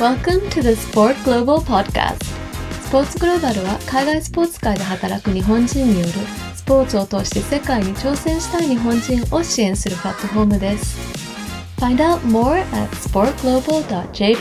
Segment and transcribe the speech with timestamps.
[0.00, 2.24] Welcome to the Sport Global Podcast.
[2.80, 6.12] スポーツグローバルは海外スポーツ界で働く日本人による
[6.54, 10.98] スポーツを通して世界に挑戦したい日本人を支援するプラットフォームです。
[11.78, 14.38] Find out more at sportglobal.jp.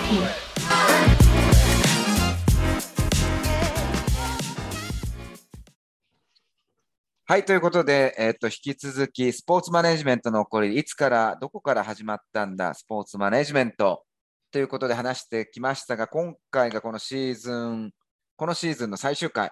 [7.25, 14.05] はい、ということで、えっと、引き続き、スポーツマネジメントの起こり、いつから、どこから始まったんだ、スポーツマネジメント
[14.51, 17.91] ということで話してきましたが、今回がこのシーズン、
[18.35, 19.51] このシーズンの最終回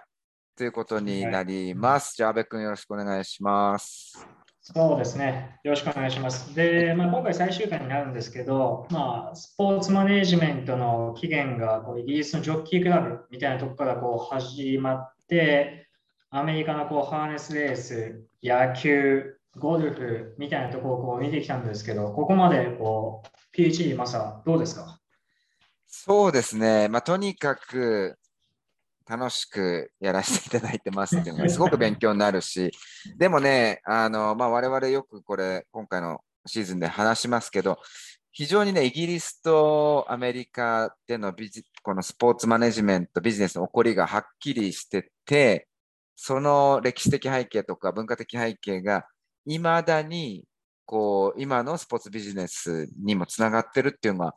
[0.56, 2.16] ということになります。
[2.16, 4.26] じゃあ、阿部君よろしくお願いします。
[4.60, 5.60] そうですね。
[5.62, 6.52] よろしくお願いします。
[6.52, 15.88] で、まあ、今回最終回になるんですけど、まあ、スポーツマネジメントの起源がこうイギリスのジョッキークラブみたいなところからこう始まって、
[16.30, 24.97] アメリカのこうハーネスレース、野球、ゴルフみたいなところをこう見てきたんですけど、ここまでこう PhD マサどうですか？
[25.88, 28.18] そうですね、まあ、とにかく
[29.08, 32.70] 楽しくやらせていただいてますっていうのがすごく勉強になるし、
[33.16, 37.78] でもね、あのまあ、我々よくこれ、今回のシーズンで話しますけど、
[38.32, 45.68] 非常にね、イギリスとアメリカでのビジこのスポーツマネジメント、ビジネスの起こりがはっきりしてて、
[46.14, 49.06] その歴史的背景とか文化的背景が
[49.46, 50.44] いまだに
[50.84, 54.34] こう今のスポーツビジネスにもつながってるっていうのが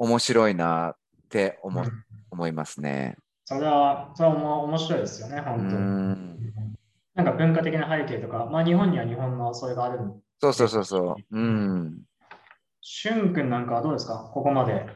[0.00, 0.96] 面白いなっ
[1.28, 1.84] て思,、
[2.30, 3.18] 思いますね。
[3.44, 5.72] それは、それはも面白いですよね、う本当に。
[5.74, 6.52] ん
[7.14, 11.38] なんか文化的な背景とか、まあ日本には日本のそれがあるんそうそうそうそう。
[11.38, 12.02] うん。
[12.80, 14.30] しゅんくんなんかはどうですか？
[14.32, 14.86] ここまで。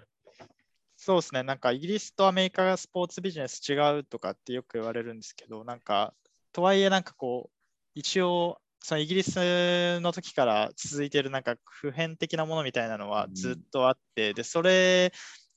[0.96, 6.14] そうですね、なんかイギリスとアメリカがスポーツビジネス違うとかってよく言われるんですけど、なんか、
[6.50, 7.52] とはいえ、なんかこう、
[7.94, 15.10] 一応、そのイギリスの時から続いているなんか普遍的なものみたいなのはずっとあって、で、それ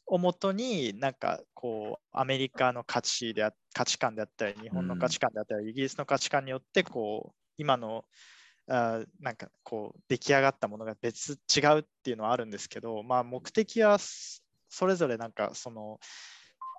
[0.06, 8.06] をもとになんかこう、アメリカの価値であ価値観であったり、日本の価値観であったり、イギリスの価値観によって、こう、今の
[8.70, 16.00] あーなんかこう出来上がったものが別違うっていうのはあるんですけど、まあ、目的はそそれぞれなんかその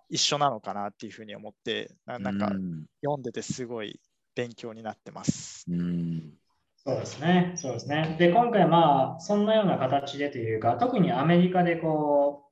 [0.09, 2.87] 一緒なのかなっていうふうに思ってななんかうん。
[3.03, 4.01] 読んでてすごい
[4.39, 5.65] 勉強になってます。
[5.69, 6.33] うん
[6.77, 7.55] そうですね。
[7.57, 8.17] そうですね。
[8.21, 12.45] で、今回まあ、そんなような形でというか、特にアメリカでこ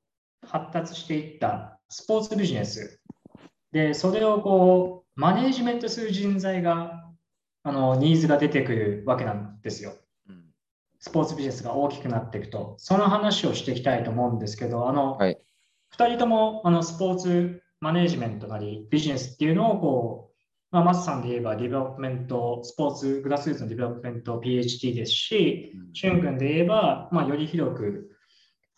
[0.43, 3.01] う、発達していったスポーツビジネス。
[3.71, 7.09] で、それをこう、マネージメントする人材が、
[7.63, 9.95] あの、ニーズが出てくるわけなんですよ。
[10.29, 10.43] うん
[10.99, 15.39] スポーツビジネスが大きくなっていくと、その話をしていきたいと思うんですけど、あの、はい
[15.97, 20.36] 2人ともあのスポーツマネージメントなりビジネスっていうのをこう、
[20.71, 28.11] まあ、マスさんで言えばディベロップメント、スポーツグラスルーツのディベロップメント PhD ですし、シュン君で言えば、まあ、より広く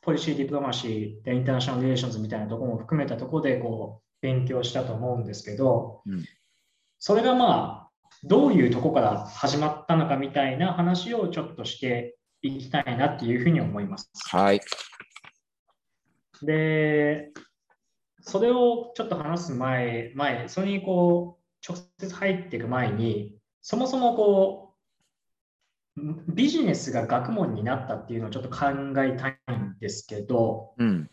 [0.02, 6.24] policy diplomacy で international relations みたいなところも含めたところでこう勉強したと思うんですけど、うん
[7.00, 7.88] それがまあ
[8.24, 14.10] どういうところから始まったのかみたいな話をちょっとしていきたいなっていうふうに思います。
[14.30, 14.60] はい。
[16.42, 17.30] で、
[18.20, 24.74] それをちょっと話す前、前、それにこう、直接入っていく前に、そもそもこ
[25.96, 28.66] う、ビジネスが学問になったっていうのをちょっと考
[28.98, 31.10] えたいんですけど、うん。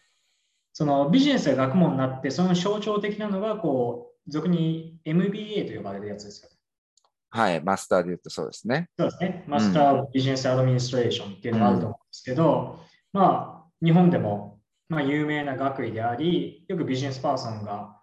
[0.73, 6.49] そのビジネスが学問になって、その象徴的なのが、こう、俗に MBA と呼ばれるやつですよ。
[7.29, 7.61] はい。
[7.61, 8.89] マスターで言うとそうですね。
[8.97, 9.43] そうですね。
[9.47, 12.79] マスター・ビジネス・アドミニストレーションっていうのがあると思うんですけど、
[13.11, 18.01] まあ、日本でも、まあ、有名な学位であり、よくビジネスパーソンが、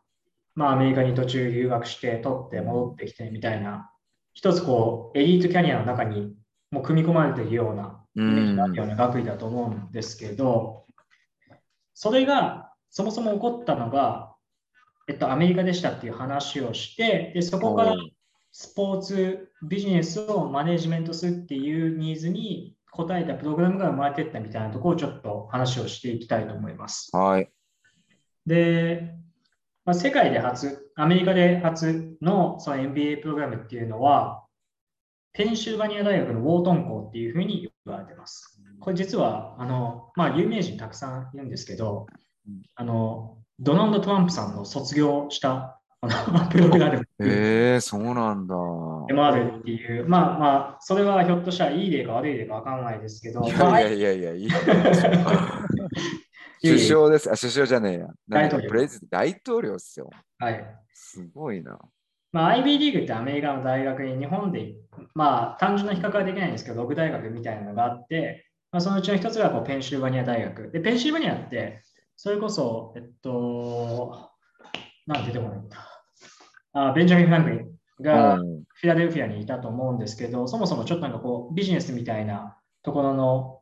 [0.55, 3.91] まあ、アメリカに途中留学して、取って戻ってきてみたいな、
[4.35, 6.35] 一つこう、エリートキャリアの中に
[6.71, 10.85] もう組み込まれているような、イメージがあるような学位だと思うんですけど、
[11.95, 14.35] それがそもそも起こったのが、
[15.09, 17.95] えっと、アメリカでしたっていう話をして、でそこから
[18.53, 27.11] スポーツビジネスをマネジメントするっていうニーズに応えたプログラムが生まれていったみたいなところをちょっと話をしていきたいと思います。
[27.17, 27.51] はい。
[28.45, 29.15] で、
[29.85, 34.45] まあ、世界で初、アメリカで初のその MBA プログラムっていうのは、
[35.33, 38.61] ペンシルバニア大学のウォートン校っていうふうに言われてます。
[38.81, 42.07] これ実は、あの、まあ、有名人たくさんいるんですけど、
[42.75, 48.55] あの、ドナルド・トランプさんの卒業したあのプログラムっていうへえ、そうなんだ。
[49.07, 54.51] でもあるっていう、まあまあ、それはひょっとしたらいい例か悪い例かわかんないですけど、いまあやいやいやいや、い
[56.61, 57.31] 首相です。
[57.31, 58.09] あ、首相じゃねえや。
[58.29, 60.11] 大統領プレジ大統領っすよ。
[60.39, 60.65] はい。
[60.93, 61.79] すごいな。
[62.33, 64.75] まあ、IB リーグってアメリカの大学に日本で、
[65.15, 70.71] まあ、単純な比較はできないんですけど、6大学みたいなのがあって、まあ、そのうちの一つがこうペンシルバニア大学。
[70.71, 71.83] で、ペンシルバニアって、
[72.17, 74.31] それこそ、えっと、
[75.07, 75.92] なんて出てこないんだ。
[76.73, 77.69] あベンジャミン・フランクリン
[78.01, 83.61] がうんフィラデルフィアにいたと思うんですけど、そもそもちょっとなんかこうビジネスみたいなところの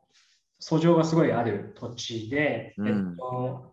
[0.61, 3.71] 訴状がすごいある土地で、うんえっと、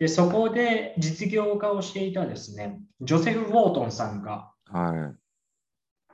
[0.00, 5.12] でそこで実業家をしていたですね、ジョセフ・ウォートンさんがは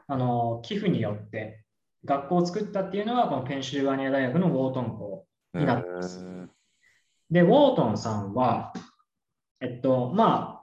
[0.09, 1.63] あの寄付によって
[2.05, 5.25] 学校を作ったっていうのがこのペンシルバニア大学のウォートン校。
[5.55, 5.59] い。
[5.59, 6.25] になってます
[7.31, 8.73] で、ウォートンさんは、
[9.61, 10.58] えっと、まあ、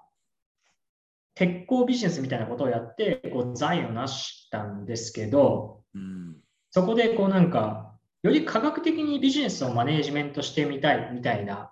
[1.35, 6.37] 鉄鋼ビジネスみたいなことをやって、こう財を成したんですけど、うん。
[6.71, 7.93] そこでこうなんか、
[8.23, 11.71] より科学的にビジネスをマネージメントしてみたいみたいな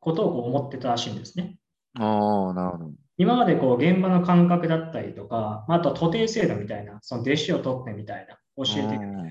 [0.00, 1.58] ことをこう思ってたらしいんですね。
[1.98, 2.90] ああ、なるほど。
[3.18, 9.30] 今までこう現場の感覚だったりとか、あとは徒弟制度みたいな、その弟子を取ってみたいな、教えていくみたいな。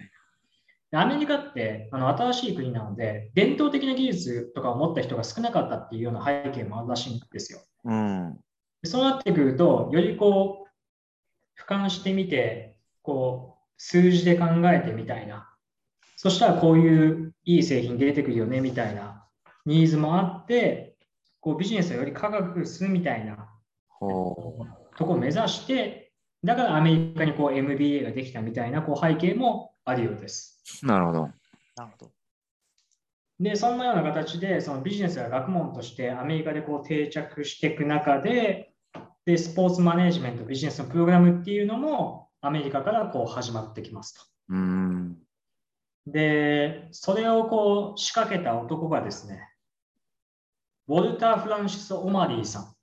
[0.91, 7.59] でアメリカってあの新しい国なので、伝統的な技術とかを持った人が少なかったっていうような背景もあるらしいんですよ。
[7.85, 8.39] うん。
[8.81, 15.47] でそうなってくると、よりこう、俯瞰してみて、こう、数字で考えてみたいな。
[16.15, 19.25] そしたらこういういい製品出てくるよねみたいな
[19.65, 20.95] ニーズもあって、
[21.39, 23.49] こうビジネスをより科学するみたいな
[23.87, 26.11] ほとこを目指して、
[26.43, 30.61] だからアメリカにこう MBA ができたみたいなこう背景もあるようです。
[30.83, 30.85] う。
[30.85, 31.21] なるほど。
[31.21, 32.11] なるほど。
[33.39, 38.70] で、そんなような形で、そのビジネスが学問としてアメリカでこう定着していく中で、
[39.25, 44.21] で、スポーツマネジメント、ビジネスのプログラムっていうのもアメリカからこう始まってきますと。
[44.49, 45.17] うん。
[46.07, 49.47] で、それをこう仕掛けた男がですね、
[50.87, 52.73] ウォルター・フランシス・オマリーさん。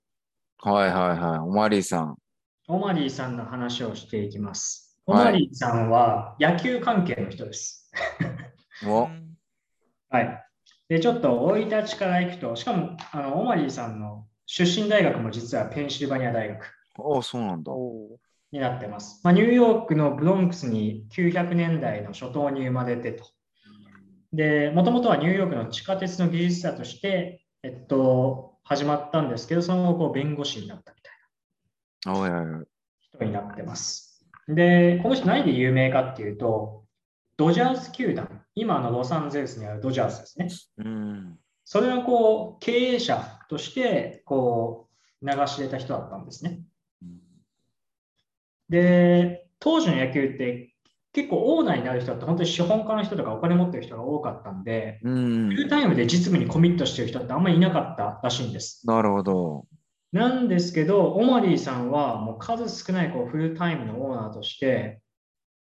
[0.61, 1.39] はいはいはい。
[1.39, 2.15] おまりさん。
[2.67, 4.97] オマリーさんの話をしていきます。
[5.05, 7.91] オはいマリーさんは野球関係の人です。
[8.85, 9.29] おうん
[10.09, 10.45] はい。
[10.87, 17.71] で、ちょっと生い立ちからいくと、しかもあのオマリーさんの出身大学も実はペンシルバニア大学おそうなんだ。
[18.51, 19.21] になってます。
[19.23, 23.25] まあ、ニューヨークのブロンクスに900年代の初頭に生まれてと。
[24.33, 31.11] で、もともとはニューヨークの地下鉄の技術者として、えっと、始まったんですけど、その後こう弁護士になったみた
[32.11, 32.65] いおいおい
[33.13, 34.25] お人になってます。
[34.47, 36.85] で、この人何で有名かっていうと、
[37.37, 40.85] ドジャース球団、今のロサンゼルスにあるドジャースですね。
[40.85, 41.39] うん。
[41.71, 44.87] それのこう経営者としてこ
[45.21, 46.61] う流し入れた人だったんですね。
[48.69, 50.73] で、当時の野球って
[51.13, 55.53] 結構オーナーになる人って本当に資本家の人とかお金持ってる人が多かったんで、うんフ。
[55.57, 58.81] ルタイムで実務にコミットしてる人ってあんまりいなかったらしいんです。
[58.87, 59.67] なるほど。
[60.11, 65.01] なんですけど、オマリーさんはもう数少ないこうフルタイムのオーナーとして、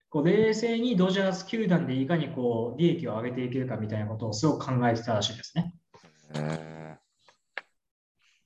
[0.08, 5.74] こう冷静にドジャース球団でいかにこう利益を上げていけるかみたいなことをすごく考えてたらしいですね。
[6.36, 6.98] へ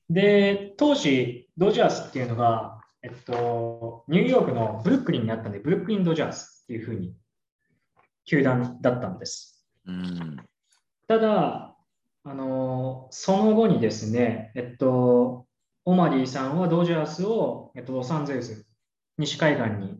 [0.09, 7.15] で、当時、ドジャースっていうのが、えっと、ニューヨークのブルックリンにあったんで、ブルックリンドジャースっていうふうに、
[8.25, 9.65] 球団だったんです。
[9.87, 10.37] ーうん。
[11.07, 11.75] ただ、
[12.23, 15.47] あのその後にですね、えっと、
[15.85, 18.67] オマリーさんはドジャースを、えっと、ロサンゼルス、
[19.17, 19.99] 西海岸に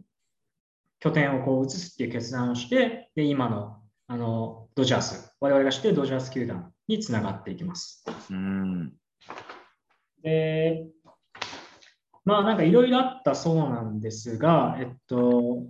[0.99, 8.03] 拠点をこう移すっていう決断をして、で、今のあのドジャース、我々が知っているドジャース球団につながっていきます。
[8.29, 8.93] うん。
[10.21, 10.87] で、
[12.25, 15.63] まあなんかいろいろあったそうなんですが、えっと、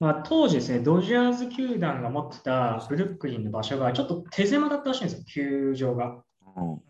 [0.00, 6.22] まあ当時ですね、ドジャーズ球団が持ってたブルックリンの場所がちょっと手狭だったらしいんですよ、球場が。
[6.56, 6.80] うん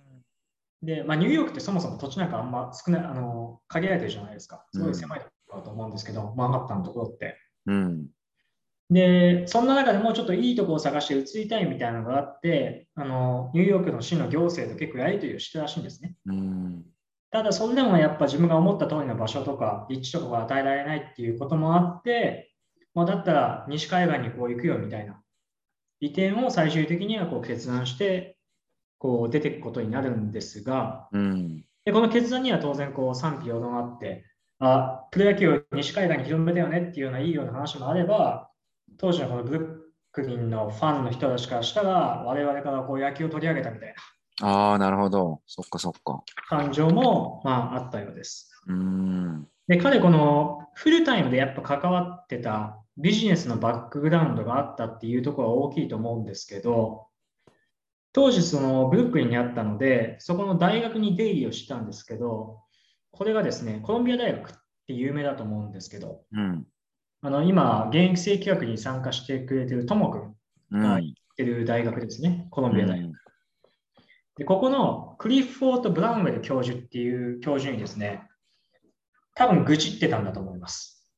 [0.83, 4.67] で、まあニューヨークってそもそも土地なんかあんま少ない、あの、限られてるじゃないですか。
[4.71, 7.39] すごい狭いところだと思うんですけど、マンハッタンのところって。
[7.65, 8.07] うん。
[8.91, 16.15] で、そんな中でもうちょっといいところを探して移りたいみたいなのがあって、あの、ニューヨークの市の行政と結構やり取りをしてたらしいんですね。
[16.27, 16.85] うん。
[17.31, 22.53] ただ、それでもやっぱ自分が思った通りの場所とか、立地とかが与えられないっていうこともあって、
[22.95, 25.21] まあ、だったら西海岸にこう行くよみたいな
[26.01, 28.37] 移転を最終的にはこう決断して、
[28.99, 31.65] こう出ていくことになるんですが、うん。
[31.85, 34.25] でこの決断には当然こう賛否両論あって、
[34.59, 38.51] あ、プロ野球を西海岸に広めたよねっていうようないいような話もあれば、
[38.99, 39.79] 当時のこのブルッ
[40.13, 43.95] クリンのファンの人たちからしたら、我々からこう野球を取り上げたみたい
[44.41, 45.41] なああ、なるほど。
[45.47, 46.23] そっかそっか。
[46.49, 48.51] 感情も、まあ、あったようです。
[48.67, 49.47] うん。
[49.69, 57.07] で、彼、このフルタイムでやっぱ関わってたビジネスのバックグラウンドがあったっていうところは大きいと思うんですけど、
[58.13, 62.61] 当時そのブルックリンにあったので、そこの大学に出入りをしたんですけど、
[63.11, 64.53] これがですね、コロンビア大学っ
[64.87, 66.67] て有名だと思うんですけど、うん。
[67.25, 70.37] あの今、現役生企画に参加してくれてるともくん
[70.73, 70.83] うん。
[70.85, 73.13] はいってる大学ですね、コロンビア大学。
[74.37, 78.29] で、ここのクリフォート・ブラウンウェル教授っていう教授にですね、
[79.35, 81.09] 多分愚痴ってたんだと思います。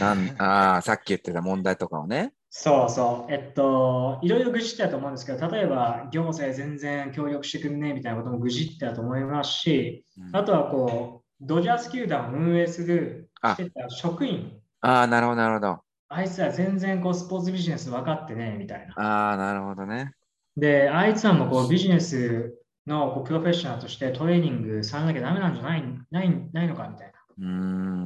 [0.00, 2.32] なんああ、さっき言ってた問題とかをね。
[2.50, 3.32] そうそう。
[3.32, 15.80] えっと、いろいろ愚痴ってたと思うんですけど、例えば行政全然協力してくんねえみたいなことも愚痴ってたと思いますし、うんあとはこう、ドジャース球団を運営するあしてた職員、ああ、なるほど、なるほど。
[16.08, 18.94] あいつら全然こうスポーツビジネス分かってねえみたいな。
[18.96, 20.12] ああ、なるほどね。
[20.56, 22.54] で、あいつらもこうビジネス
[22.86, 27.12] のこうプロフェッショナルとしてトレーニングされなきゃダメなんじゃないないないのかみたいな。
[27.38, 27.54] うー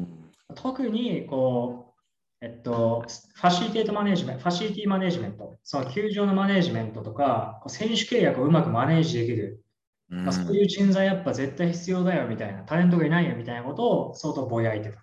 [0.01, 0.09] ん。
[0.57, 1.95] 特にこ
[2.43, 9.63] う、えっと、ファシリテートマネジメント、ファシリティマネジメント、その球場のマネジメントとか、こう選手契約をうまくマネージできる、
[10.11, 15.03] うんまあ、そういう人材やっぱ絶対必要だよみたいな、タレントがいないよみたいなことを相当ぼやいてたと。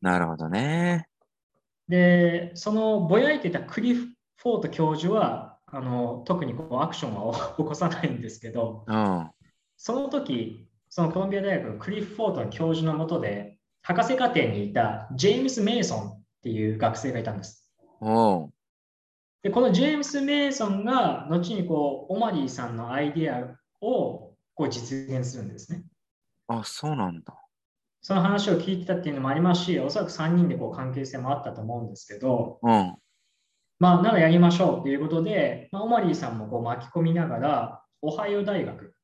[0.00, 1.07] なるほどね。
[1.88, 9.30] で、そのぼやいてたクリフォート教授は、あの特にこうアクションは起こさないんですけど、うん。
[9.76, 17.70] その時、そのコロンビア大学のクリフ・フォートの教授のもとで、博士課程にいたジェームス・メイソンっていう学生がいたんです。
[18.00, 18.50] おう
[19.42, 25.84] で、このジェームス・メイソンが、後にこう、オマリーさんのアイデアをこう実現するんですね。
[26.48, 27.34] あ、そうなんだ。
[28.00, 32.96] その話を聞いてたっていうのもありますし、おそらく3人でこう関係性もあったと思うんですけど、うん。
[33.78, 38.94] まあ、ならやりましょうということで、まあ、オマリーさんもこう巻き込みながら、オハイオ大学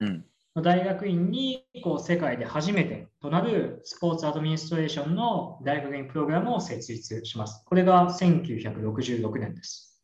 [0.00, 0.24] うん。
[0.54, 7.64] の大学院にこう世界で初めてとなるスポーツアドミニストレーションの大学院プログラムを設立します。
[7.64, 10.02] これが1966年です。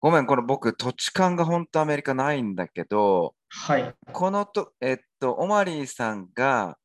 [0.00, 3.94] ごめん、これ僕、土地勘が本当アメリカないんだけど、はい。
[4.12, 6.76] このと、えっと、オマリーさんが、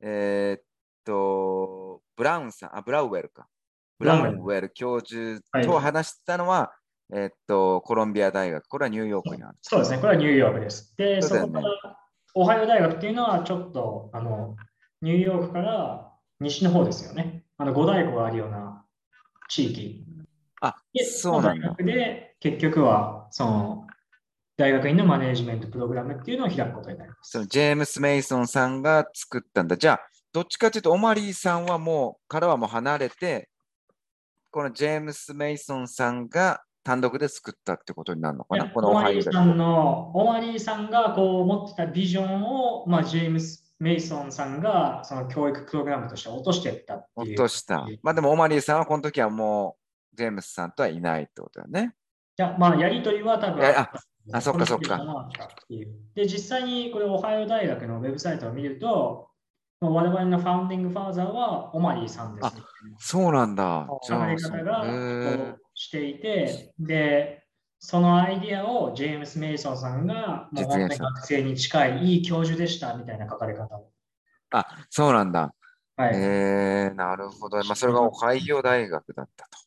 [0.00, 0.62] えーっ
[1.04, 3.46] と、ブラウンさん、あ、ブラウウェルか。
[3.98, 6.72] ブラウンウェル教授とはい話したのは、
[7.12, 8.66] えっと、コロンビア大学。
[8.66, 9.58] これはニューヨークにある。
[9.60, 9.98] そうですね。
[9.98, 10.94] これはニューヨークです。
[10.96, 11.98] で、そねこから
[12.34, 14.56] オハイオ大学っていうのはちょっとあの
[15.02, 17.44] ニューヨークから西の方ですよね。
[17.58, 18.84] あの五大湖があるような
[19.48, 20.04] 地域。
[20.60, 23.86] あ、で、そうなんだで結局はその
[24.60, 27.30] 大学院のマネージメントプログラムっていうのを開くことになります。
[27.30, 29.78] そのジェームス・メイソンさんが作ったんだ。
[29.78, 30.00] じゃあ、
[30.34, 33.48] どっちかというと、オマリーさんはもう、からはもう離れて、
[34.50, 38.92] このジェームス・メイソンさんが単独で作ったってことになるのかな、ねこのオ。
[38.92, 47.08] マリーさんの、オマリーさんがこう持ってたビジョンを、まあ、ジェームス・メイソンさんがその教育プログラムとして落としていった。
[47.16, 47.86] 落とした。
[48.02, 49.78] まあでも、オマリーさんはこの時はも
[50.12, 51.94] う、ジェームスさんとはいないってことだよね。
[52.38, 53.64] いや、まあ、やりとりは多分
[54.32, 55.28] あそっかそっか
[56.14, 59.30] で、実際にこれ、オハイオ大学のウェブサイトを見ると、
[59.80, 62.62] まあ我々のファウンディングファーザーはオマリーさんです、ね。
[62.98, 63.86] そうなんだ。
[63.88, 67.44] 考えそう方がしていて、で、
[67.78, 73.90] そのアイディアをジェームス・メイソンさんが、もう本当に学生に近いいい教授でしたみたいな書かれ方を。
[74.50, 75.54] あ、そうなんだ。
[75.96, 76.14] はい。
[76.14, 77.56] えー、なるほど。
[77.64, 79.58] まあ、それがオハイオ大学だったと。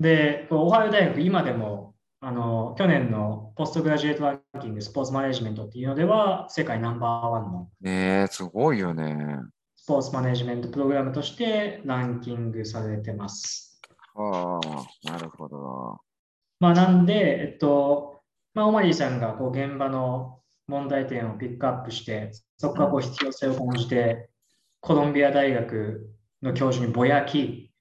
[0.00, 9.38] で、オハイオ大学、今でも、あの、去年のポストグラジュエートランキング、スポーツマネジメントっていうのでは、世界ナンバーワンのねえ、すごいよね。
[9.74, 13.80] スポーツマネジメントプログラムとしてランキングされてます。
[14.14, 15.98] はあ、なるほど。
[16.58, 18.20] まあ、なんで、えっと、
[18.52, 24.28] まあ、オマリーさんがこう現場の問題点をピックアップして、そこからこう必要性を感じて、
[24.80, 26.10] コロンビア大学
[26.42, 27.72] の教授にぼやき、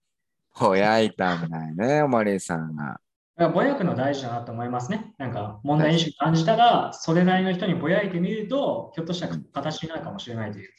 [0.52, 3.02] ほやいたんだよね、オマリーさんが。
[3.48, 5.14] ぼやくの大事だなと思いますね。
[5.18, 10.70] なんか問題意識感じたら、それなりの人にぼやいてみると、ひょっとしたら形になるかもしれないという、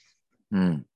[0.52, 0.86] うん。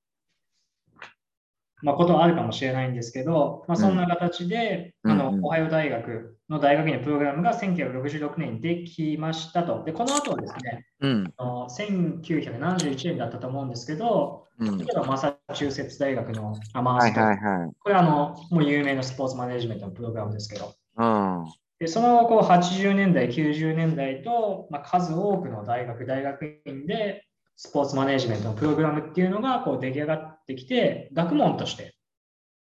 [1.81, 9.83] まあ、ことはあるかもしれないんですけど、まあ、そんな形で、うんあのうんうんオハイオ大学の大学院のプログラムが1966年にできましたと。
[9.83, 11.33] で、この後はですね、うん。
[11.37, 14.77] あの1971年だったと思うんですけど、うん。
[14.77, 17.71] 例えばマサチューセッツ大学のアマーはいスト、はいはい。
[17.79, 21.45] これはあのもう有名なスポーツマネジメントのプログラムですけど、うん。
[21.79, 27.25] でその後こう80年代、90年代と、まあ、数多くの大学、大学院で
[27.57, 31.95] スポーツマネジメントのプログラムっていうのがこう出来上がってきて、学問として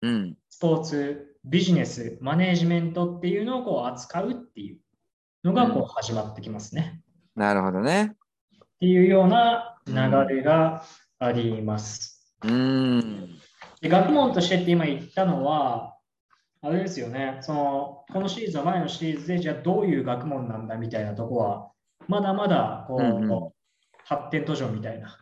[0.02, 0.36] うん。
[0.48, 4.78] スポーツ、ビジネス、マネジメントっていうのをこう扱うっていう
[5.44, 7.00] のがこう始まってきますね。
[7.34, 8.16] なるほどね。
[8.54, 9.94] っていうような流
[10.36, 10.84] れが
[11.18, 12.36] あります。
[12.44, 13.38] うん。
[13.80, 15.96] で学問としてって今言ったのは、
[16.60, 21.70] あれですよね、そのこのシリーズの前のシリーズで、じゃあどういう学問なんだみたいなとこは、
[22.08, 23.50] まだまだこう、うんうん
[24.08, 25.18] 発展途上みたいな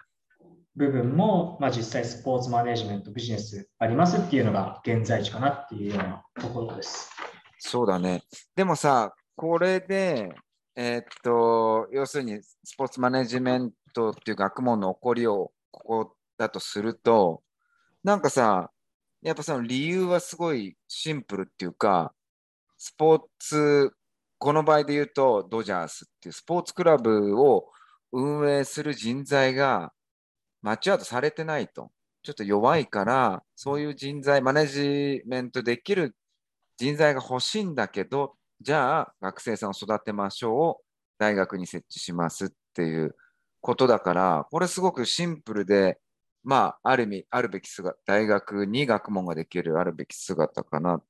[0.76, 7.10] 部分も、まあ、実際スポーツマネジメント、ビジネスありますっていうのが現在地かなっていうようなところです。
[7.58, 8.22] そうだね。
[8.54, 10.32] でもさ、これで、
[10.76, 17.42] えーっと、要するにスポーツマネジメントっていう学問の起こりをここだとすると、
[18.04, 18.70] なんかさ、
[19.22, 22.12] やっぱその理由はすごいシンプルっていうか、
[22.78, 23.92] スポーツ、
[24.38, 27.66] この場合で言うとドジャースっていうスポーツクラブを
[28.12, 29.92] 運営する人材が
[30.62, 31.90] マッチアウトされてないと。
[32.22, 36.16] ちょっと弱いから、そういう人材、マネジメントできる
[36.76, 40.80] 人材が欲しいんだけど、じゃあ学生さんを育てましょうを
[41.18, 43.14] 大学に設置しますっていう
[43.60, 46.00] ことだから、これすごくシンプルで、
[46.46, 51.02] まあ、ある意味、あるべき姿、大学に学問ができるあるべき姿かな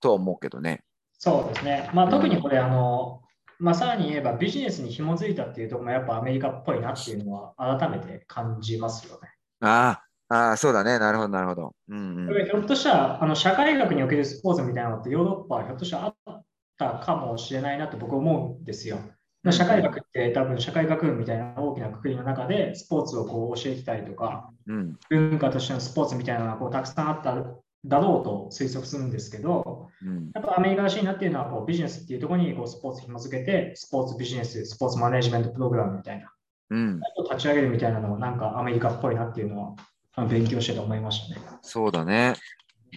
[0.00, 0.84] とは思うけどね。
[1.18, 1.90] そうですね。
[1.92, 3.20] まあ、特にこれ、あの、
[3.58, 9.28] まあ、さらに言えばビジネスに紐づいたっていうところもやっぱアメリカっぽいなっていうのは改めて感じますよね。
[9.60, 11.00] ああ、ああ、そうだね。
[11.00, 11.74] なるほど、なるほど。
[11.88, 12.28] うんうん。
[12.28, 16.44] これひょっとしたらあの社会学におけるスポーツみたいなのってヨーロッパはひょっとしたらあっ
[16.78, 18.98] たかもしれないなって僕思うんですよ。
[19.46, 27.36] まあ社会学って多分社会学部みたいな大きなくくりの中でスポーツをこう教えてたりとかうん、文化としてのスポーツみたいなのがこうたくさんあった
[27.84, 36.32] だろうと推測するんですけど、うん、やっぱアメリカらしいなっていうのはこうビジネスっていうところにこうスポーツ紐付けてスポーツビジネス、スポーツマネジメントプログラムみたいな
[36.70, 37.00] うん。
[37.30, 39.76] 立ち上げるみたいなのもなんかアメリカっぽいなっていうの
[40.16, 41.46] は勉強してて思いましたね。
[41.62, 42.34] そうだね。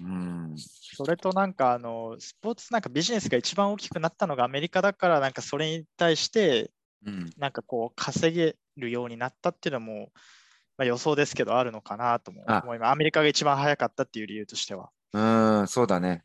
[0.02, 0.39] うん。
[0.60, 6.72] それとなんかあのスポーツなんかビジネスが一番大きくなったのがアメリカだからなんかそれに対して
[7.06, 10.12] うん、なんかこう稼げるようになったっていうのも、
[10.78, 12.46] まあ、予想ですけどあるのかなと思い
[12.80, 12.92] ます。
[12.92, 14.90] アメリカが一番早かったっていう理由としては。
[15.14, 15.20] う
[15.64, 16.24] ん、そうだね。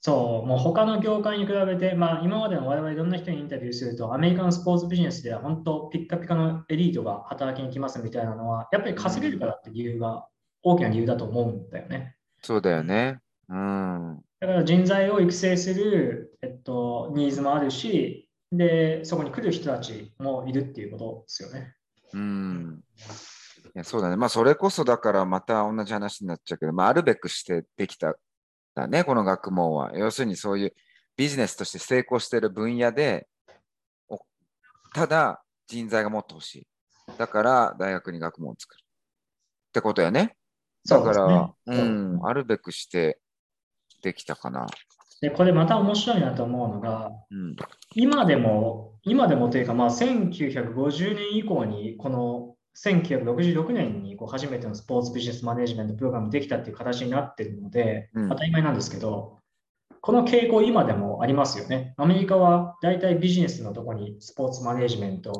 [0.00, 10.28] そう、もう他の業界に比べて、まあ、今までの我々いろんな人にインタビューすると、アメリカのスポーツビジネスでは本当、ピッカピカのエリートが働きに来ますみたいなのは、やっぱり稼げるからって理由が
[10.62, 12.16] 大きな理由だと思うんだよね。
[12.44, 13.20] そうだよね。
[13.48, 14.20] うん。
[14.38, 21.74] だから人材を育成する、えっと、ニーズもあるし、で、そこに来る人たちもいるっていうことですよね。
[22.12, 22.84] うん。
[23.74, 24.16] いや、そうだね。
[24.16, 28.14] まあ、それこそだからまた同じ話になっちゃうけど、まあ、あるべくしてできた
[28.74, 29.96] だね、この学問は。
[29.96, 30.74] 要するにそういう
[31.16, 33.26] ビジネスとして成功している分野で、
[34.08, 34.18] お
[34.92, 36.66] ただ人材がもっと欲しい。
[37.16, 38.82] だから大学に学問を作る。
[38.82, 40.36] ってことやね。
[40.88, 43.18] だから、うそう、ん、あるべくして
[44.02, 44.66] できたかな。
[45.20, 47.56] で、これまた面白いなと思うのが、うん。
[47.94, 59.38] 今でも、今でもというか、まあ、1950年以降に、この1966年にこう初めてのスポーツビジネスマネジメントプログラムできたっていう形になってるので、うん当たり前なんですけど、
[60.00, 61.94] この傾向、今でもありますよね。
[61.96, 65.32] アメリカは大体ビジネスのところにスポーツマネジメント。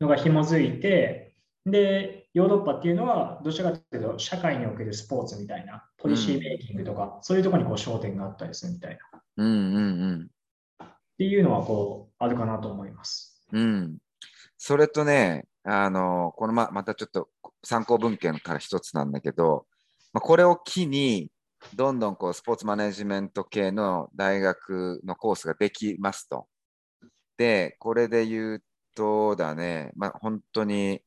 [0.00, 1.34] のが紐づいて、
[1.66, 9.20] で、ヨーロッパっていうのは、どちらかというと、社会におけるスポーツみたいな、ポリシーメイキングとか、そういうところにこう焦点があったりするみたいな。
[9.38, 10.30] うんうん
[10.84, 10.86] っ
[11.18, 13.42] ていうのはこうあるかなと思います。
[13.52, 13.60] うん。
[13.60, 13.98] うん。
[14.56, 17.28] それとね、あの、このま、またちょっと
[17.64, 19.66] 参考文献から一つなんだけど、
[20.12, 21.32] まあ、これを機に、
[21.74, 26.46] どんどんこうスポーツマネジメント系の大学のコースができますと。
[27.36, 28.62] で、これで言う
[28.94, 31.02] とだね、まあ、本当に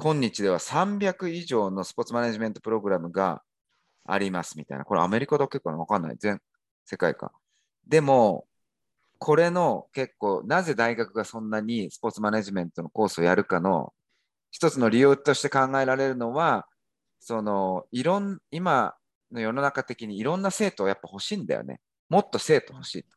[0.00, 3.42] 今日では300以上のスポーツマネジメントプログラムが
[4.06, 4.84] ありますみたいな。
[4.84, 5.76] これアメリカだけかな？
[5.76, 6.16] わかんない。
[6.20, 6.40] 全
[6.84, 7.32] 世界か。
[7.84, 8.46] でも、
[9.18, 13.92] これの結構、なぜ大学がそんなにスポーツマネジメントのコースをやるかの
[14.52, 16.68] 一つの理由として考えられるのは、
[17.18, 18.94] その、いろん、今
[19.32, 21.80] の世の中的にいろんな生徒をやっぱ欲しいんだよね。
[22.08, 23.08] もっと生徒欲しいと。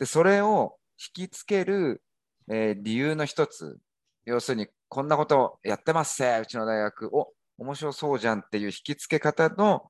[0.00, 0.74] で、それを
[1.16, 2.02] 引きつける、
[2.50, 3.78] えー理由の一つ、
[4.24, 7.08] 要するに、こんなことやってますせ、うちの大学。
[7.16, 9.84] お、面白そうじゃんっていう引きつけ方の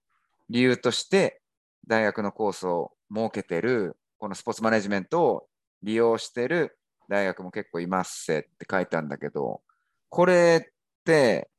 [0.48, 1.42] 理由として、
[1.88, 5.46] 大学のコースを設けてる、このスポーツマネジメントを
[5.82, 9.60] 利用してる大学も結構いますせって書いてあるんだけど、
[10.08, 10.72] これっ
[11.04, 11.50] て、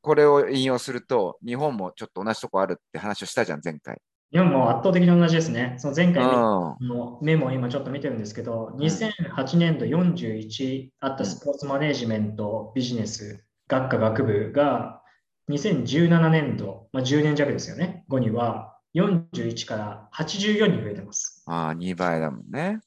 [0.00, 4.00] これを引用すると、日本もちょっと同じとこあるって話をしたじゃん、前回。
[4.34, 5.76] 日本も圧倒的に同じですね。
[5.78, 6.30] その前回うん。
[6.88, 15.02] のメモを今ちょっと見てるんですけど、2008年度41あったスポーツマネジメントビジネス学科学部が
[15.50, 21.44] 2017年度、まあ、10年弱ですよね、後には41から84に増えてます。
[21.46, 22.80] ああ、2倍だもんね。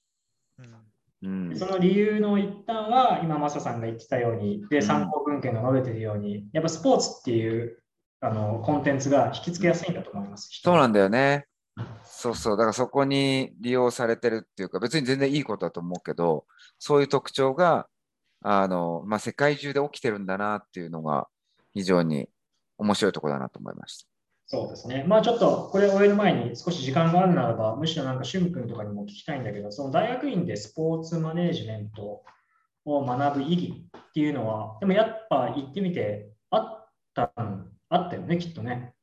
[0.59, 1.57] うんうん。
[1.57, 7.81] その理由の一端は、今、マサさんが言ってたように、で、うん参考文献が述べてるように、やっぱスポーツっていう
[8.19, 10.49] あのコンテンツが引きつけやすいんだと思います。
[10.63, 11.45] そうなんだよね。
[12.03, 12.57] そうそう。
[12.57, 16.45] だからそこに利用されてるっていうか、別に全然いいことだと思うけど、
[16.79, 17.87] そういう特徴が、
[18.41, 21.27] あの、まあ、世界中で起きてるんだなっていうのが、
[21.75, 22.27] 非常に
[22.79, 24.09] 面白いところだなと思いました。
[24.47, 25.03] そうですね。
[25.07, 32.23] まあちょっとこれを終える前に少し時間があるならば、むしろなんかしゅん君とかにも聞きたいんだけど、その大学院でスポーツマネージメント
[32.85, 37.31] を学ぶ意義っていうのは、でもやっぱ行ってみてあった
[37.89, 38.93] あったよね、きっとね。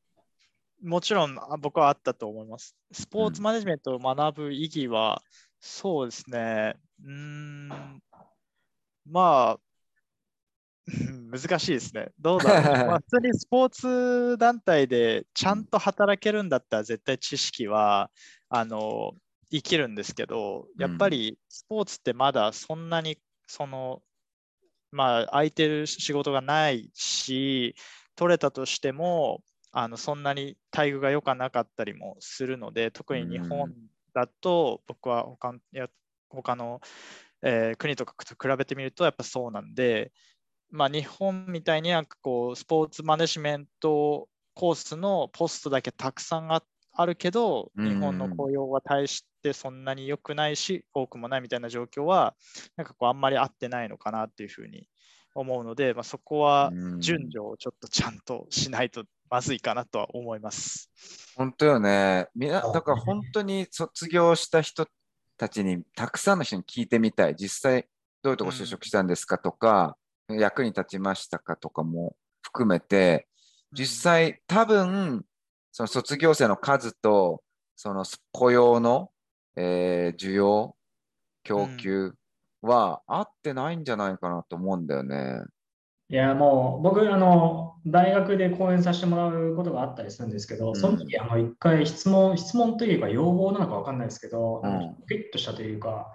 [0.83, 2.77] もちろんあ僕はあったと思います。
[2.93, 5.23] スポーツマネジメントを学ぶ意義は、
[5.61, 6.75] そうですね。
[7.03, 8.03] うーん、
[9.07, 9.61] まあ、
[11.33, 12.11] 難しいですね。
[12.21, 12.63] どうだろう。
[12.91, 18.11] まあ、普通にスポーツ団体でちゃんと働けるんだったら絶対知識は
[18.51, 19.15] あの
[19.51, 24.03] 生きるんですけど、やっぱりスポーツってまだそんなにその、
[24.91, 27.75] まあ、空いてる仕事がないし、
[28.17, 33.73] 取れたとしても、あのそんなに待遇が良くなかったりもするので、特に日本
[34.15, 35.89] だと僕は他や
[36.29, 36.81] 他の、
[37.43, 40.13] えー国とかと比べてみるとやっぱそうなんで、
[40.71, 46.63] まあ、日本みたいになんかこうスポーツマネジメントコースのポストだけたくさんあ
[46.97, 52.37] あるけど、日本の雇用は大してそんなに良くないし、多くもないみたいな状況は、
[52.77, 54.89] なんかこうあんまり合ってないのかなっていうふうに
[55.35, 60.91] 思うので、まあ、そこはうん順序をちょっとちゃんとしないとまずいかなとは思います。
[61.37, 62.29] 本当よね。
[62.35, 64.87] みなだから本当に卒業した人
[65.37, 67.35] たちに、たくさんの人に聞いてみたい。
[67.37, 67.89] 実際、
[68.23, 69.97] どういうとこ就職したんですかとか、
[70.29, 73.27] 役に立ちましたかとかも含めて、
[73.73, 75.25] 実際、多分、
[75.73, 77.43] その卒業生の数と、
[77.75, 79.11] その雇用の、
[79.57, 80.77] えー需要、
[81.43, 82.15] 供給
[82.65, 85.43] は合ってないんじゃないかなと思うんだよね。
[86.11, 94.95] いや、もう僕、あの、大学で講演させてもらうことがあったりするんですけど、んその時、あの、一回質問、質問というか要望なのかわかんないですけど、うんッ
[95.33, 96.13] トしたというか、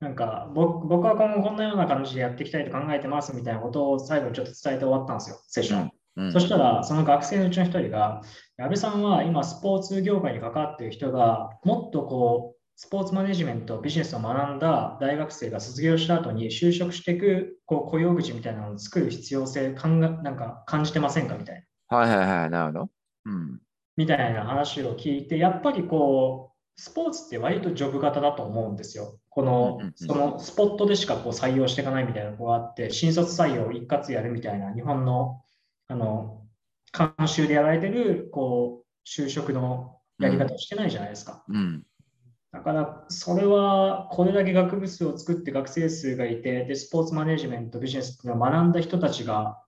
[0.00, 5.82] なんか僕僕は今後こんなような感じでやっていきたいと考えてますみたいなことを最後にちょっと伝えて終わったんですよ、セッション。
[5.82, 5.90] うん
[6.32, 8.22] そしたら、その学生のうちの一人が、
[8.56, 21.96] 矢部さんは今、スポーツ業界に関わっている人が、もっとこう、スポーツマネジメント、ビジネスを学んだ大学生が卒業した後に就職していくこう雇用口みたいなのを作る必要性考えなんか感じてませんかみたいな。
[21.96, 22.90] はいはいはい、なるほど。
[23.24, 23.60] うん。
[23.96, 29.18] みたいな話を聞いて、やっぱりこう、スポーツって割とジョブ型だと思うんですよ。
[29.30, 35.40] このうんうんうん、そのスポットでしかこう採用していかないみたいなのがあって、新卒採用を一括やるみたいな日本の、
[35.88, 36.42] あの、
[36.92, 41.42] 慣習でやられてる、こう、就職のやり方をしてないじゃないですか。
[41.48, 41.85] うん。
[42.56, 49.62] だから、それは、これだけ学部数を作って学生数がいて、で、スポーツマネジメント、ビジネスっていうのを学んだ人たちが、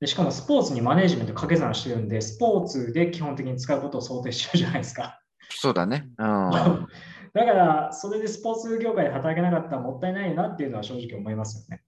[0.00, 5.20] でしかもスポーツにマネジメント掛け算してるんで、スポーツで基本的に使うことを想定してるじゃないですか。
[5.50, 6.08] そうだね。
[6.18, 6.86] うん。
[7.34, 11.82] だから、それでスポーツ業界で働けなかったらもったいないなっていうのは正直思いますよね。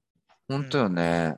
[0.48, 1.36] 本当よね。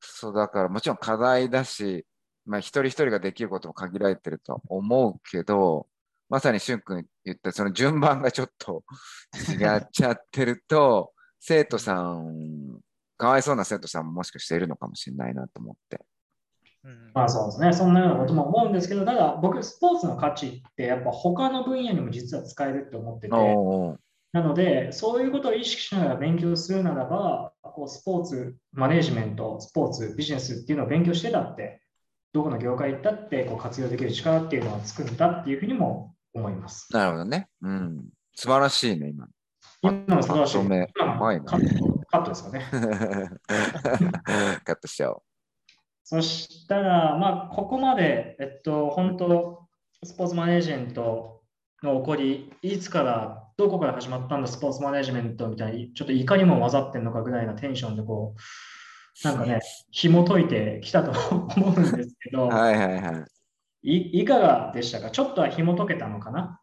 [0.00, 2.06] そうだからもちろん課題だし、
[2.44, 5.86] まあ一人一人ができることも限られてるとは思うけど、
[6.30, 8.84] まさにしゅんくん言ったその順番がちょっと
[9.50, 12.78] 違っちゃってると、 生徒さん、
[13.16, 16.00] かわいそうな生徒さんももしかしているのかもしれないなと思って。
[16.84, 17.72] うんまあそうですね。
[17.72, 23.34] そんなようなことも思うんですけど、ただ僕、スポーツの価値ってやっぱ他の分野にも実は使えるって思ってて、
[24.32, 31.82] なので、そういうことを意識しながら勉強するならば、こうスポーツマネジメント、スポーツ、ビジネスっていうのを勉強してたって、
[32.32, 36.88] どこの業界行ったってこう活用できる力っていうのはつくんだっていうふうにも思います。
[36.92, 37.48] なるほどね。
[37.62, 38.08] うん。
[38.34, 39.28] 素晴らしいね、今。
[39.82, 40.60] 今の素晴らしい。
[40.60, 41.44] 今いな
[42.10, 42.64] カットですかね。
[44.64, 45.22] カットしちゃおう。
[46.04, 49.68] そしたら、まあ、ここまで、えっと、本当、
[50.02, 51.42] スポーツマネジメント
[51.82, 63.24] の起こり、いつから、どこから始まったんだ、スポーツマネジメントみたいに、ちょっといかにも混ざってんのかぐらいなテンションで、こう、なんかね、紐解いてきたと思うんですけど、はいはいはい。
[63.82, 65.10] いいかがでしたか？
[65.10, 66.60] ちょっとは紐解けたのかな？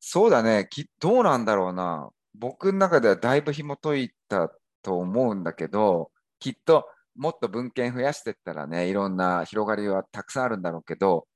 [0.00, 0.66] そうだね。
[0.70, 2.10] きどうなんだろうな。
[2.34, 4.50] 僕の中ではだいぶ紐解いた
[4.82, 11.26] と思うんだけど、きっともっと文献増やしていったらね、いろんな広がりはたくさんあるんだろうけど、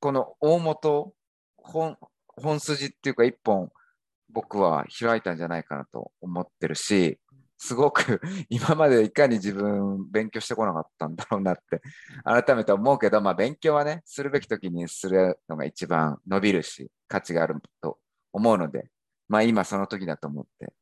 [0.00, 1.12] この大元、
[1.56, 1.96] 本
[2.36, 3.70] 本筋っていうか一本、
[4.32, 7.18] 僕は開いたんじゃないかなと思ってるし、
[7.56, 11.80] すごく 今までいかに自分勉強してこなかったんだろうなって
[12.24, 17.98] 改めて思うけど、まあ勉強はね、するべき時にするのが一番伸びるし、価値があると
[18.32, 18.90] 思うので、
[19.28, 20.72] まあ今その時だと思って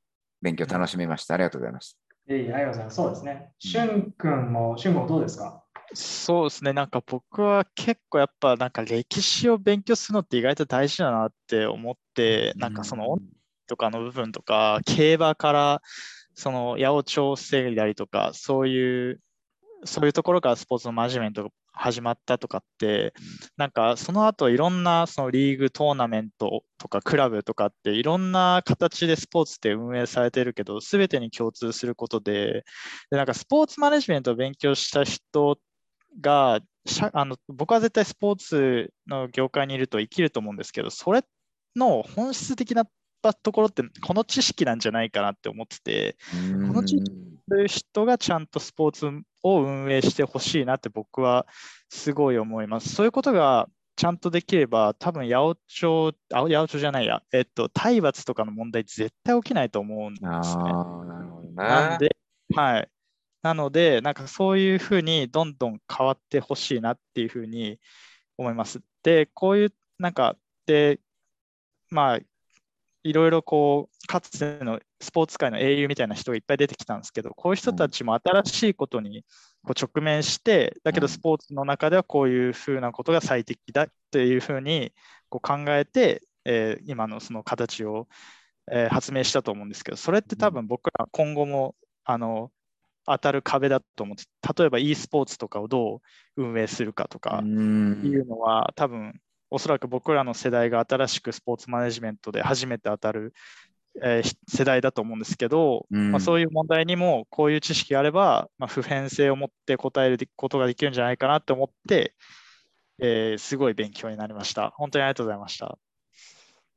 [0.41, 1.35] 勉強楽しみました。
[1.35, 1.97] ありがとうございましい
[2.29, 2.97] えいえ、ありがとうございます。
[2.97, 3.53] そうですね。
[3.59, 5.65] しゅんくんも、しゅんくんもどうですか？
[5.95, 12.59] そうですね、なんか僕は結構やっぱなんか歴史を勉強するのって意外と大事だなって思って、た。
[12.61, 13.19] なんかその
[13.67, 15.83] とかの部分とか、競馬から
[16.35, 19.21] その八百長整理だりとか、そういう、
[19.85, 23.14] そういうところからスポーツのマネジメントが始まったとかって、
[23.57, 32.64] なんかその後いろんなそのリーグトーナメントとかクラブとかっていろんな形でスポーツって運営されてるけど、すべてに共通することで、
[33.11, 35.59] でなんかスポーツマネジメントを勉強した人
[36.21, 36.61] が、
[37.12, 41.25] あの僕は絶対スポーツの業界にいると生きると思うんですけど、それ
[41.75, 42.85] の本質的な
[43.33, 46.17] ところってこの知識なんじゃないかなって思ってて、
[46.69, 47.13] この地域
[47.49, 49.07] そういう人がちゃんとスポーツ
[49.43, 51.47] を運営してほしいなって僕は
[51.89, 52.95] すごい思います。
[52.95, 60.63] そういうことがちゃんとできれば、多分八百長、あ八百長じゃないや、えっと、体罰とかの問題絶対起きないと思うんですね。
[60.65, 61.55] なるほどね。
[61.55, 62.17] なんで、
[62.55, 62.89] はい。
[63.43, 67.79] なので、なんかそういうふうにどんどん変わってほしいなっていうふうに
[68.39, 68.81] 思います。
[69.03, 71.01] で、こういう、なんか、で、
[71.91, 72.19] まあ、
[73.05, 79.25] いろいろこう、かつてのスポーツ界の英雄みたいな人がいっぱい出てきたんですけど、こういう人たちも新しいことに
[79.65, 84.93] こう直面して、だけどスポーツの中ではこういうふうなことが最適だっていうふうに
[85.29, 88.09] こう考えて、えー今のその形を、
[88.71, 92.53] えー発明したと思うんですけど、それって多分僕ら今後もあの
[93.07, 94.25] 当たる壁だと思って、
[94.59, 95.97] 例えば e スポーツとかをど
[96.37, 97.45] う運営するかとかう
[98.03, 99.21] いんうのは、多分
[99.53, 103.35] おそらく僕らの世代が新しくスポーツマネジメントで初めて当たる、
[104.03, 112.15] えーひ世代だと思うんですけど、うんまあ、そういう問題にもこういう知識があれば、まあ、普遍性を持って答えることができるんじゃないかなと思って、
[112.99, 114.71] えーすごい勉強になりました。
[114.71, 115.79] 本当にありがとうございました。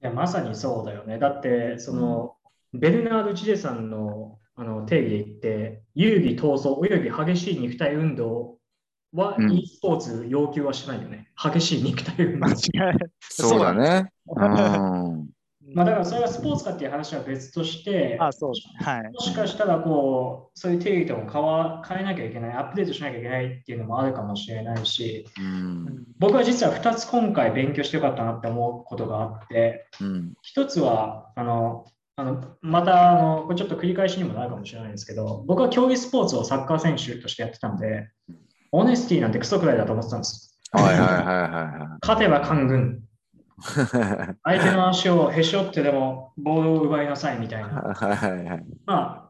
[0.02, 1.18] いやまさにそうだよね。
[1.18, 2.36] だって、その、
[2.74, 8.58] ベルナード・チデさんのあの定義で言って、遊戯、闘争および激しい肉体運動
[9.16, 11.30] は、うん e スポーツ要求はしないよね。
[11.36, 12.54] 激しい肉体運動間。
[12.54, 12.98] 違いない。
[13.22, 14.12] そうだね。
[15.74, 18.84] まあだからそれはスポーツかっていう話は別として、あ、そう。
[18.84, 19.12] はい。
[19.12, 38.10] もしかしたらこう、そういう定義とも変わ変えなきゃいけない、アップデートしなきゃいけないっていうのもあるかもしれないし、うん僕は実は2つ今回勉強してよかったなって思うことがあって、うん一つは、あの、あのまたあの、これちょっと繰り返しにもなるかもしれないんですけど、僕は競技スポーツをサッカー選手としてやってたんで、
[38.72, 40.58] オネスティなんてクソくらいだと思ってたんです。
[40.72, 43.04] はいはいはいは勝てば官軍。
[44.44, 47.70] 相手の足をへし折ってでもボールを奪いなさいみたいな。
[47.70, 48.66] はいはいはい。
[48.86, 49.30] ま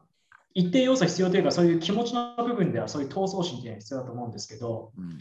[0.54, 5.18] 一定要素必要というか、そういう気持ちの部分ではそういう闘争心っていうのは必要だと思うんですけど、うん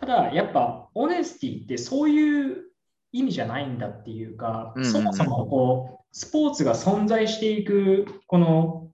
[0.00, 2.64] ただ、やっぱ、オネスティってそういう
[3.12, 8.90] 意味じゃないんだっていうか、そもそもこう、スポーツが存在していく、この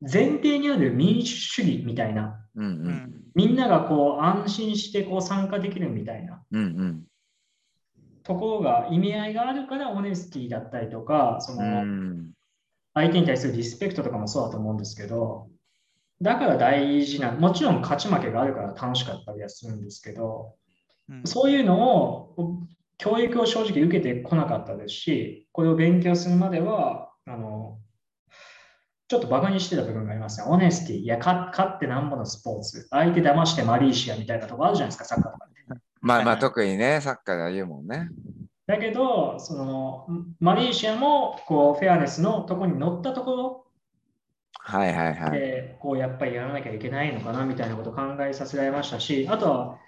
[0.00, 3.25] 前提にある民主主義みたいな、うんううんん。
[3.36, 6.42] みんながこう安心してこう参加できるみたいな。
[6.52, 7.02] うんうん。
[8.22, 12.32] ところが意味合いがあるから、オネスティだったりとか、その、うん
[12.94, 15.50] 相手に対するリスペクトとかもそうだと思うんですけど、
[16.22, 20.54] だから大事な、もちろん勝ち負けがあるから楽しかったりはするんですけど、
[21.10, 21.22] うん。
[21.24, 22.58] そういうのを
[22.96, 27.78] 教育を正直受けてこなかったですし、これを勉強するまでは、あの
[29.08, 30.46] ちょっとバカにしてた部分がありますね。
[30.48, 35.56] オネスティ、いや、勝勝ってなんぼのスポーツ、相手騙してマリーシアみたいなとこあるじゃないですか、サッカーとかって。
[36.00, 38.08] まあまあはい特にね、サッカーでは言うもんね。
[38.66, 40.06] だけど、その
[40.40, 43.66] マリーシアもこうフェアネスのところに乗ったところ
[44.58, 45.38] はいはいはい。
[45.38, 49.78] で、こうやっぱりやらなきゃいけないのかなみたいなことを考えさせられましたし、あとは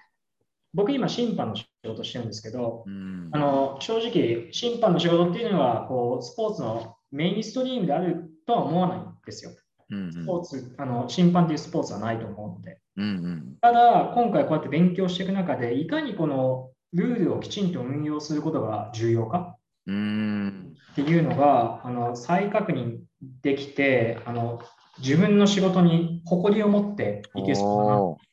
[0.72, 9.52] 僕今審判の仕事してるんですけど、うんあの正直審判の仕事っていうのはこうスポーツのメインストリームであるとは思わないんですよ。
[9.90, 12.78] うんスポーツ、あの審判っていうスポーツはないと思うので。
[12.96, 22.98] うんうんただ、今回こうやって勉強していく中で、いかにこのルールをきちんと運用することが重要かうんっていうのがあの再確認
[23.42, 24.60] できてあの、
[24.98, 28.28] 自分の仕事に誇りを持っていけそうだな。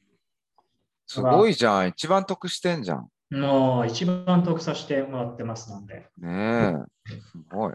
[1.07, 1.89] すごいじゃん。
[1.89, 3.09] 一番得してんじゃん。
[3.31, 6.07] もう一番得させてもらってますので。
[6.17, 6.75] ね
[7.07, 7.11] え。
[7.11, 7.73] すごい。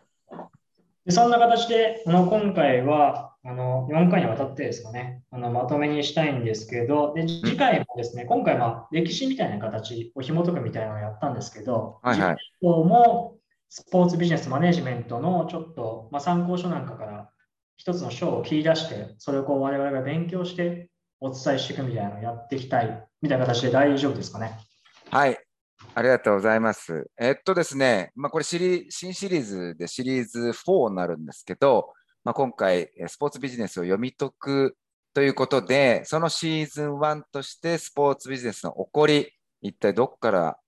[1.06, 13.36] でそんな形で、あの今回はあの4回にわたってですかね、あのまとめにしたいんですけど、で次回もですね、今回は歴史みたいな形を紐解くみたいなのをやったんですけど、はいはいも
[13.72, 17.30] スポーツビジネスマネジメントのちょっと、まあ、参考書なんかから
[17.76, 24.58] 一つの章を切り出して、それをこう我々が勉強してお伝えしていくみたいなのをやっていきたいみたいな形で大丈夫ですかね？
[25.10, 25.38] はい。
[25.94, 27.10] ありがとうございます。
[27.18, 34.76] えっとですね、まあ、これシリ新シリーズでシリーズ4になるんですけど、まあ、今回、スポーツビジネスを読み解く
[35.14, 40.58] ということで、そのシーズン1としてスポーツビジネスの起こり、一体どこから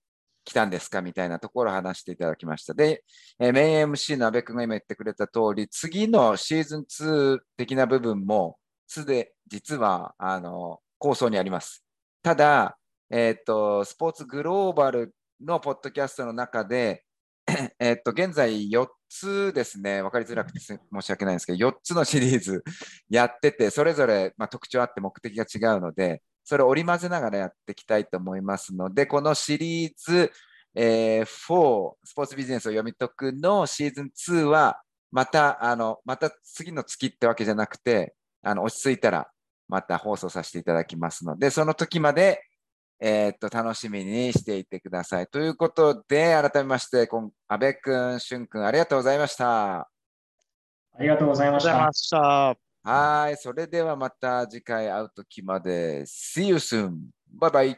[0.43, 2.73] 来たんですかみたいなところを話していただきました。
[2.73, 3.03] で、
[3.39, 8.57] えーメイン MC の阿部君が今言ってくれた通り、次のシーズン2的な部分も、
[8.87, 11.85] すで実はあの構想にあります。
[12.21, 12.77] ただ、
[13.15, 17.03] えっ、と、スポーツグローバルのポッドキャストの中で、
[17.77, 22.63] えっと、現在4つですね、分かりづらくて申し訳ないんですけど、4つのシリーズ
[23.11, 30.31] やってて、それぞれ、まあ、特徴あって目的が違うので、それを織り交ぜながらやっていきたいと思いますので、このシリーズ、
[30.73, 39.29] えー、4、スポーツビジネスを読み解くのシーズン2は、また、あの、また次の月ってわけじゃなくて、あの、落ち着いたら、
[39.67, 42.41] また放送させていただきますので、その時まで、
[43.05, 45.27] えー、っと、楽しみにしていてください。
[45.27, 47.09] ということで、改めまして、
[47.49, 49.81] 阿部君、俊君、ありがとうございました。
[49.81, 49.89] あ
[51.01, 52.55] りがとうございました。
[52.81, 56.03] はい、それではまた次回会う時まで。
[56.03, 57.09] See you soon!
[57.33, 57.77] バイバイ